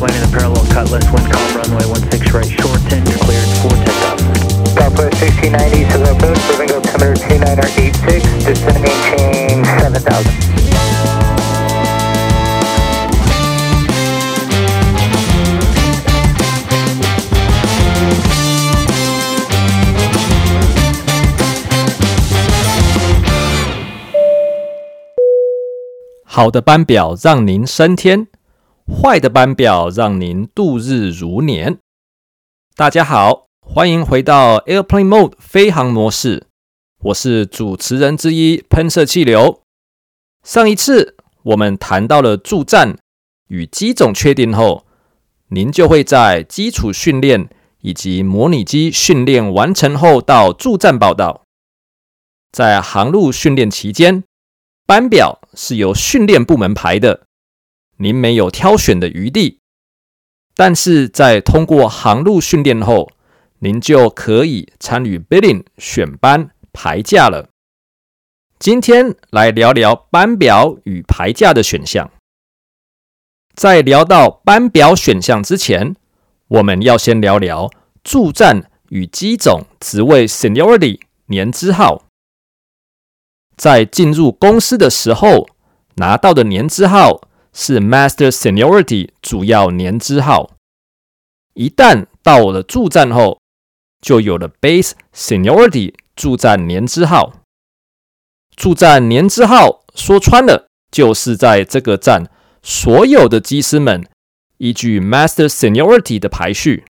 [0.00, 4.20] landing the parallel cutlass, wind calm runway 16 right, shorten, you're cleared for takeoff.
[4.74, 10.44] Southwest 1690 to the approach, moving altimeter 2986, descend maintain 7000.
[26.26, 28.26] 好的班表让您升天，
[28.89, 31.77] 坏的班表让您度日如年。
[32.75, 36.47] 大家好，欢迎回到 Airplane Mode 飞航模式，
[37.03, 39.61] 我是主持人之一喷射气流。
[40.43, 42.97] 上一次我们谈到了驻站
[43.47, 44.85] 与机种确定后，
[45.49, 47.47] 您就会在基础训练
[47.81, 51.43] 以及模拟机训练完成后到驻站报道。
[52.51, 54.23] 在航路训练期间，
[54.87, 57.27] 班表是由训练部门排的，
[57.99, 59.59] 您没有挑选的余地。
[60.55, 63.11] 但是在通过航路训练后，
[63.59, 67.49] 您就可以参与 bidding 选班排假了。
[68.57, 72.11] 今天来聊聊班表与排假的选项。
[73.53, 75.95] 在聊到班表选项之前，
[76.47, 77.69] 我们要先聊聊
[78.03, 82.05] 驻站与机种职位 seniority 年资号。
[83.57, 85.47] 在进入公司的时候
[85.95, 87.21] 拿到的年资号
[87.61, 90.51] 是 Master Seniority 主要年资号，
[91.55, 93.41] 一旦到了驻站后，
[94.01, 97.41] 就有了 Base Seniority 驻站年资号。
[98.55, 102.31] 驻站年资号说穿了，就是在这个站
[102.63, 104.07] 所有的机师们
[104.59, 106.85] 依据 Master Seniority 的排序。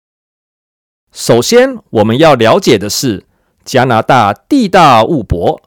[1.12, 3.24] 首先，我们要了解的是
[3.64, 5.62] 加拿大地大物博。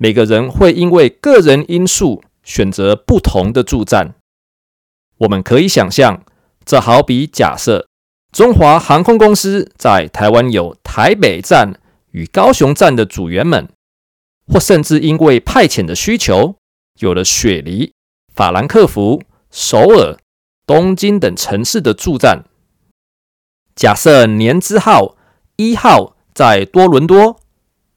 [0.00, 4.16] 每个人会因为个人因素选择不同的驻站。
[5.20, 6.22] 我们可以想象，
[6.64, 7.86] 这好比假设
[8.32, 11.78] 中华航空公司在台湾有台北站
[12.12, 13.68] 与高雄站的组员们，
[14.46, 16.56] 或甚至因为派遣的需求，
[17.00, 17.92] 有了雪梨、
[18.34, 20.16] 法兰克福、首尔、
[20.66, 22.44] 东京等城市的驻站。
[23.76, 25.16] 假设年资号
[25.56, 27.40] 一号在多伦多，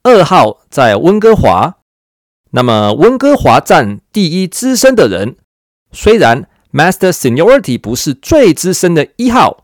[0.03, 1.77] 二号在温哥华。
[2.51, 5.37] 那么，温哥华站第一资深的人，
[5.91, 9.63] 虽然 Master Seniority 不是最资深的一号，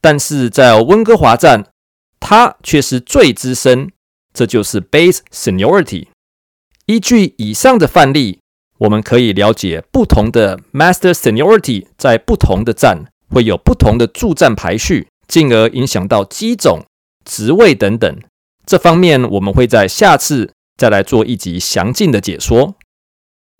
[0.00, 1.68] 但是在温哥华站，
[2.18, 3.92] 他却是最资深，
[4.34, 6.08] 这就是 Base Seniority。
[6.86, 8.40] 依据以上的范例，
[8.78, 16.84] 我们可以了解不同的 Master Seniority 在不同的站会有不同的驻站排序，进而影响到机种、
[17.24, 18.20] 职位等等。
[18.66, 20.52] 这方面我们会在下次。
[20.76, 22.74] 再来做一集详尽的解说。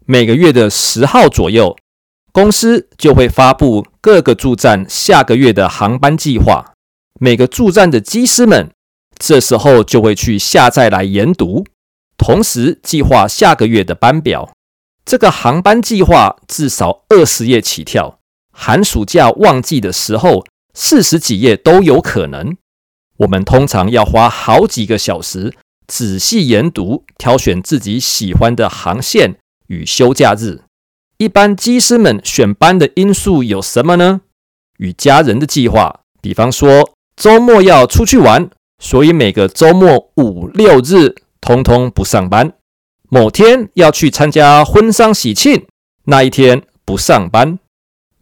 [0.07, 1.77] 每个月的十号左右，
[2.33, 6.75] 公司就会发布各个驻站下个月的航班计划。
[7.19, 8.71] 每个驻站的机师们
[9.19, 11.67] 这时候就会去下载来研读，
[12.17, 14.53] 同时计划下个月的班表。
[15.05, 18.21] 这个航班计划至少二十页起跳，
[18.53, 22.57] 寒暑假旺季的时候四十几页都有可能。
[23.19, 25.53] 我们通常要花好几个小时。
[25.87, 30.63] 仔细研读，挑选自己喜欢的航线与休假日。
[31.21, 34.23] 一般机师们选班的因素有什么呢？
[34.79, 38.49] 与家人的计划，比方说周末要出去玩，
[38.79, 42.55] 所以每个周末五六日通通不上班。
[43.11, 45.67] 某天要去参加婚丧喜庆，
[46.05, 47.59] 那一天不上班。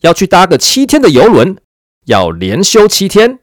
[0.01, 1.57] 要去搭个七天的邮轮，
[2.07, 3.39] 要连休七天，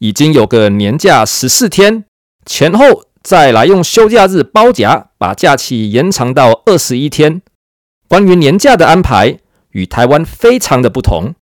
[0.00, 2.04] 已经有个年假十四天，
[2.44, 3.04] 前后。
[3.20, 7.42] 再来用休假日包夹，把假期延长到二十一天。
[8.08, 9.38] 关于年假的安排
[9.72, 11.34] 与台湾非常的不同，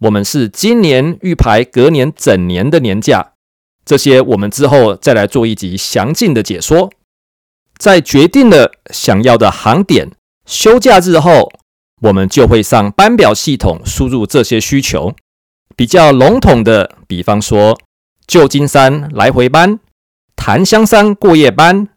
[0.00, 3.32] 我们是今年预排隔年整年的年假，
[3.84, 6.90] 这些我们之后再来做一集详尽的解说。
[7.78, 10.10] 在决定了想要的航点、
[10.44, 11.50] 休假日后，
[12.02, 15.14] 我们就会上班表系统输入这些需求。
[15.76, 17.78] 比较笼统的，比方说
[18.26, 19.78] 旧金山来回班。
[20.36, 21.88] 檀香山过夜班，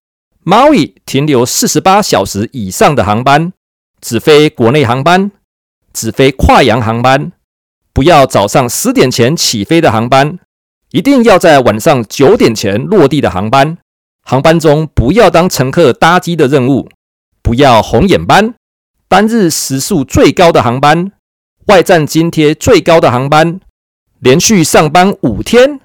[0.44, 3.52] 毛伊停留四十八小时以上的航班，
[4.04, 5.32] 只飞国内航班，
[5.94, 7.32] 只飞跨洋航班，
[7.94, 10.40] 不要早上十点前起飞的航班，
[10.92, 13.78] 一定要在晚上九点前落地的航班，
[14.22, 16.90] 航班中不要当乘客搭机的任务，
[17.42, 18.54] 不要红眼班，
[19.08, 21.14] 单日时数最高的航班，
[21.68, 23.62] 外站津贴最高的航班，
[24.20, 25.80] 连续上班五天。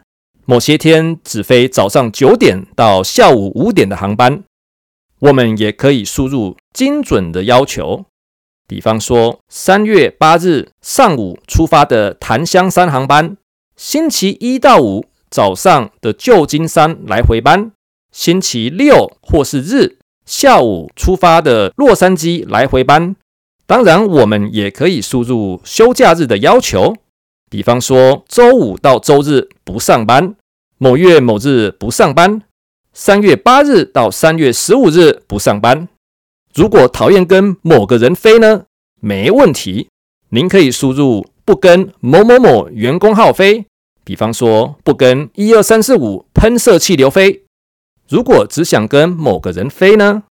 [0.44, 4.43] 某些天只飞早上九点到下午五点的航班，
[5.20, 8.05] 我们也可以输入精准的要求。
[8.67, 13.37] 比方说，三月八日上午出发的檀香山航班，
[13.76, 17.73] 星期一到五早上的旧金山来回班，
[18.12, 23.17] 星期六或是日下午出发的洛杉矶来回班。
[23.67, 26.94] 当然，我们也可以输入休假日的要求，
[27.50, 30.35] 比方说，周五到周日不上班，
[30.76, 32.43] 某月某日不上班，
[33.00, 35.86] 三月八日到三月十五日不上班。
[36.52, 38.64] 如果讨厌跟某个人飞呢？
[39.00, 39.88] 没问题，
[40.30, 43.66] 您可以输入不跟某某某员工号飞，
[44.02, 47.44] 比方说不跟一二三四五喷射气流飞。
[48.08, 50.24] 如果只想跟某个人飞呢？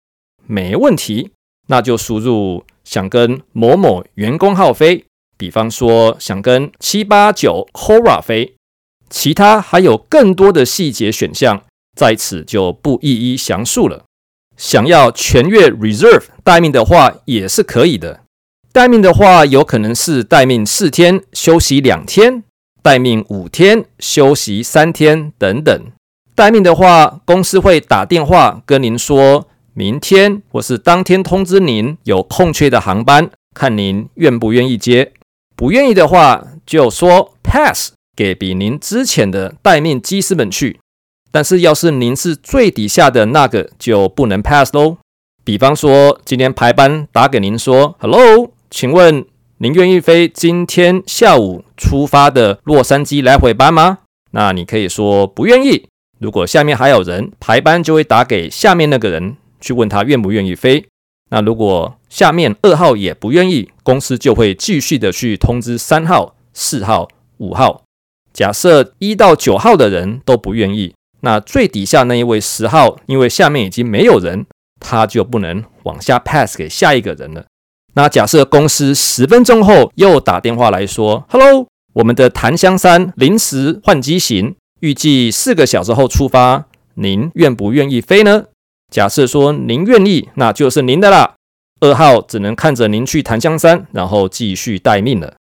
[0.48, 1.30] 没问题，
[1.68, 5.06] 那就输入想跟某某员工号飞，
[5.38, 8.56] 比方说想跟七八九 Cora 飞。
[9.08, 11.62] 其他还有更多的细节选项，
[11.96, 14.04] 在此就不一一详述了。
[14.58, 18.22] 想要全月 reserve 待命的话，也是可以的。
[18.72, 22.44] 待命的话，有可能是待命四天休息两天，
[22.82, 25.92] 待命五天休息三天等等。
[26.36, 35.14] 待命的话，公司会打电话跟您说，明天或是当天通知您有空缺的航班，看您愿不愿意接。
[35.56, 40.80] 不愿意的话，就说 pass 给比您之前的待命机师们去。
[41.36, 44.96] 但是，要是您是最底下的那个，就不能 pass 喽。
[45.44, 49.26] 比方说，今天排班打给您说，Hello，请问
[49.58, 53.98] 您愿意飞今天下午出发的洛杉矶来回班吗？
[54.32, 55.90] 那你可以说不愿意。
[56.22, 60.86] 如果下面还有人，排班就会打给下面那个人去问他愿不愿意飞。
[61.32, 67.10] 那如果下面二号也不愿意，公司就会继续的去通知三号、四号、
[67.40, 67.84] 五号。
[68.32, 70.94] 假设一到九号的人都不愿意。
[71.22, 74.46] 那最底下那一位十号，因为下面已经没有人，
[74.80, 77.46] 他就不能往下 pass 给下一个人了。
[77.96, 86.66] 那假设公司十分钟后又打电话来说：“Hello，我们的檀香山临时换机型，预计四个小时后出发，
[86.96, 88.46] 您愿不愿意飞呢？”
[88.92, 91.36] 假设说您愿意，那就是您的啦。
[91.80, 95.36] 二号只能看着您去檀香山，然后继续待命了。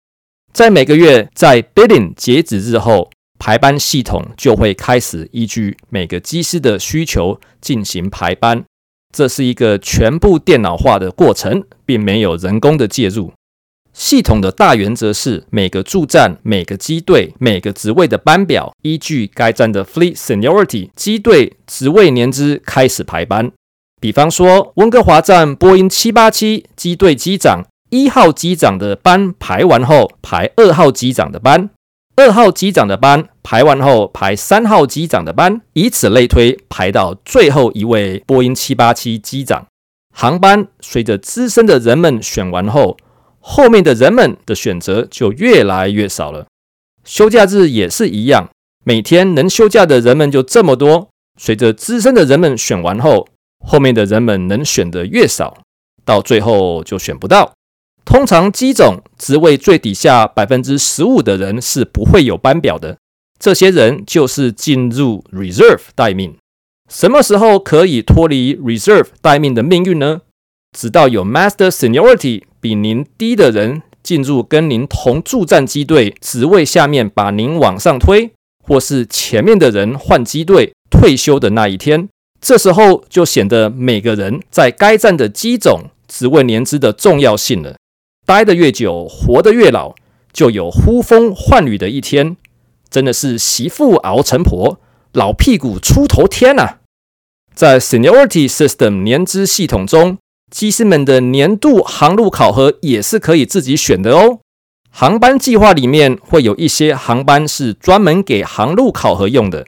[0.53, 3.11] 在每个月在 bidding 截止日后。
[3.47, 8.65] 排班系统就会开始依据每个机师的需求进行排班，
[9.15, 13.35] 这是一个全部电脑化的过程，并没有人工的介入。
[13.93, 23.53] 系统的大原则是每个驻站、每个机队、每个职位的班表，依据该站的 Fleet Seniority 机队职位年资开始排班。
[24.01, 31.69] 比方说，温哥华站波音七八七机队机长一号机长的班排完后，排二号机长的班。
[32.17, 39.67] 二号机长的班排完后，排三号机长的班，以此类推，排到最后一位波音七八七机长。
[40.15, 42.97] 航班随着资深的人们选完后，
[43.41, 46.47] 后面的人们的选择就越来越少了。
[47.05, 48.49] 休假日也是一样，
[48.85, 53.27] 每天能休假的人们就这么多，随着资深的人们选完后，
[53.67, 55.59] 后面的人们能选的越少，
[56.05, 57.54] 到最后就选不到。
[58.05, 62.99] 通常机种职位最底下百分之十五的人是不会有班表的，
[63.39, 66.37] 这些人就是进入 reserve 待命。
[66.89, 70.21] 什么时候可以脱离 reserve 待命的命运呢？
[70.77, 82.09] 直到有 master seniority 比您低的人进入跟您同驻战机队职位下面，把您往上推，或是前面的人换机队退休的那一天，
[82.41, 87.77] 这时候就显得每个人在该站的机种职位年资的重要性了。
[88.27, 89.95] 待得越久，活得越老，
[90.33, 92.37] 就有呼风唤雨的一天。
[92.89, 94.79] 真的是媳妇熬成婆，
[95.13, 96.79] 老屁股出头天啊！
[97.53, 100.19] 在 Seniority System 年资系统中，
[100.51, 104.39] 机师们的年度航路考核也是可以自己选的哦。
[104.91, 109.67] 航班计划里面会有一些航班是专门给航路考核用的，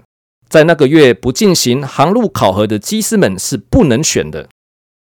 [0.49, 4.49] 在那个月不进行航路考核的机师们是不能选的。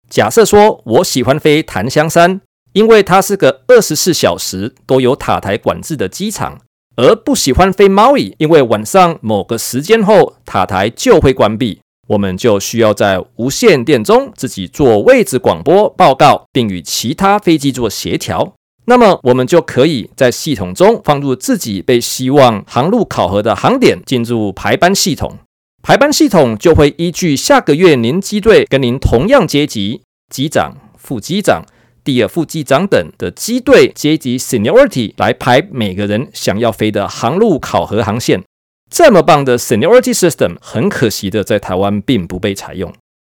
[0.09, 2.41] 假设说我喜欢飞檀香山。
[2.75, 6.59] 因为它是个二十四小时都有塔台管制的机场，
[6.97, 11.79] 而不喜欢飞毛伊，因为晚上某个时间后塔台就会关闭，
[12.09, 18.53] 我们就需要在无线电中自己做位置广播报告，并与其他飞机做协调。
[18.87, 25.37] 那么我们就可以在系统中放入自己被希望航路考核的航点，进入排班系统。
[25.81, 31.63] 排班系统就会依据下个月您机队跟您同样阶级，机长、副机长。
[32.05, 38.43] 第二副机长等的机队阶级 seniority 来排每个人想要飞的航路考核航线。
[38.89, 42.93] 这么棒的 seniority system，很可惜的在台湾并不被采用。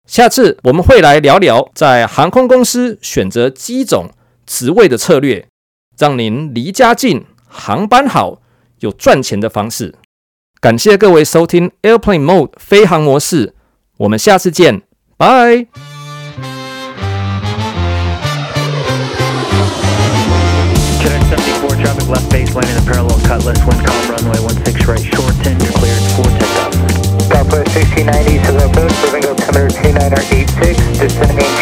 [0.07, 4.11] 下次我们会来聊聊在航空公司选择机种
[4.47, 5.49] 职位的策略，
[5.99, 8.43] 让您离家近、航班好、
[8.81, 9.95] 有赚钱的方式。
[10.61, 13.55] 感谢各位收听 Airplane Mode 飞航模式，
[13.97, 14.83] 我们下次见，
[15.17, 15.88] 拜。
[22.09, 26.25] left baseline in the parallel cutlass, wind calm runway 16 right, short 10, you're cleared for
[26.41, 26.73] takeoff.
[27.29, 31.58] Southwest 1690, Southwest, moving altimeter 29086, descending